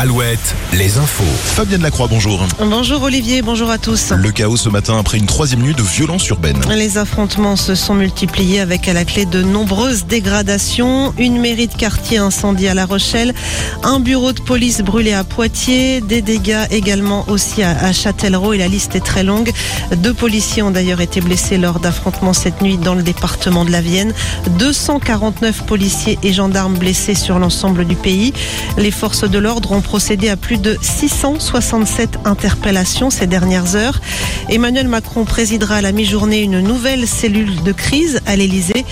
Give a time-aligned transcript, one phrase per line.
[0.00, 1.24] Alouette, les infos.
[1.24, 2.46] Fabienne Lacroix, bonjour.
[2.60, 4.12] Bonjour Olivier, bonjour à tous.
[4.12, 6.60] Le chaos ce matin après une troisième nuit de violence urbaine.
[6.70, 11.12] Les affrontements se sont multipliés avec à la clé de nombreuses dégradations.
[11.18, 13.34] Une mairie de quartier incendiée à La Rochelle,
[13.82, 18.68] un bureau de police brûlé à Poitiers, des dégâts également aussi à Châtellerault et la
[18.68, 19.50] liste est très longue.
[19.96, 23.80] Deux policiers ont d'ailleurs été blessés lors d'affrontements cette nuit dans le département de la
[23.80, 24.14] Vienne.
[24.60, 28.32] 249 policiers et gendarmes blessés sur l'ensemble du pays.
[28.76, 34.02] Les forces de l'ordre ont procédé à plus de 667 interpellations ces dernières heures.
[34.50, 38.84] Emmanuel Macron présidera à la mi-journée une nouvelle cellule de crise à l'Elysée.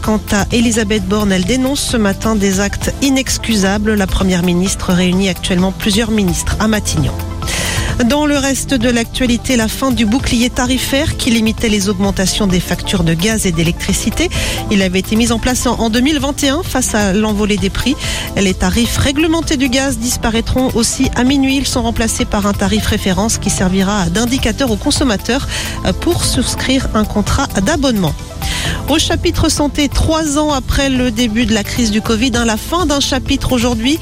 [0.00, 3.92] Quant à Elisabeth Borne, elle dénonce ce matin des actes inexcusables.
[3.92, 7.12] La première ministre réunit actuellement plusieurs ministres à Matignon.
[8.06, 12.60] Dans le reste de l'actualité, la fin du bouclier tarifaire qui limitait les augmentations des
[12.60, 14.30] factures de gaz et d'électricité.
[14.70, 17.96] Il avait été mis en place en 2021 face à l'envolée des prix.
[18.36, 21.56] Les tarifs réglementés du gaz disparaîtront aussi à minuit.
[21.56, 25.48] Ils sont remplacés par un tarif référence qui servira d'indicateur aux consommateurs
[26.00, 28.14] pour souscrire un contrat d'abonnement.
[28.88, 32.56] Au chapitre santé, trois ans après le début de la crise du Covid, hein, la
[32.56, 33.98] fin d'un chapitre aujourd'hui.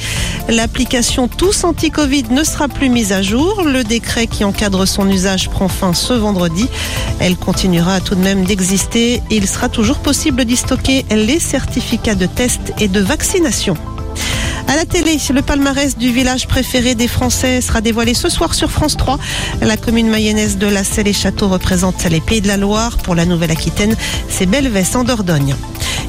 [0.49, 3.63] L'application Tous Anti-Covid ne sera plus mise à jour.
[3.65, 6.69] Le décret qui encadre son usage prend fin ce vendredi.
[7.19, 9.23] Elle continuera tout de même d'exister.
[9.31, 13.77] Il sera toujours possible d'y stocker les certificats de test et de vaccination.
[14.69, 18.71] À la télé, le palmarès du village préféré des Français sera dévoilé ce soir sur
[18.71, 19.19] France 3.
[19.61, 22.97] La commune mayonnaise de La Selle et Château représente les Pays de la Loire.
[22.99, 23.95] Pour la Nouvelle-Aquitaine,
[24.29, 25.55] c'est Belvès en Dordogne.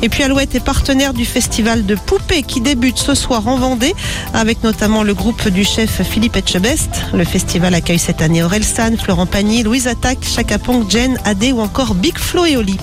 [0.01, 3.95] Et puis Alouette est partenaire du festival de poupées qui débute ce soir en Vendée
[4.33, 6.89] avec notamment le groupe du chef Philippe Etchebest.
[7.13, 11.61] Le festival accueille cette année Orelsan, Florent Pagny, Louise Attaque, Chaka Ponk, Jen, Adé ou
[11.61, 12.77] encore Big Flo et Oli.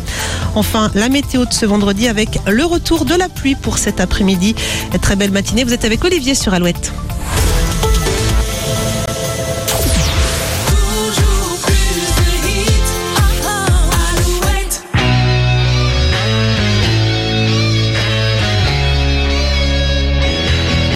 [0.57, 4.55] Enfin, la météo de ce vendredi avec le retour de la pluie pour cet après-midi.
[5.01, 6.93] Très belle matinée, vous êtes avec Olivier sur Alouette.